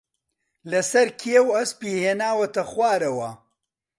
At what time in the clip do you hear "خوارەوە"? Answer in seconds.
2.71-3.29